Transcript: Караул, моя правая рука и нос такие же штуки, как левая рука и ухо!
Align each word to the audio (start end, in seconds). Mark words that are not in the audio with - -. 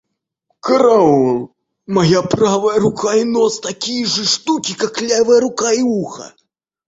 Караул, 0.67 1.53
моя 1.85 2.23
правая 2.35 2.79
рука 2.79 3.13
и 3.17 3.23
нос 3.35 3.59
такие 3.59 4.03
же 4.07 4.25
штуки, 4.25 4.73
как 4.73 4.99
левая 4.99 5.39
рука 5.41 5.71
и 5.73 5.83
ухо! 5.83 6.33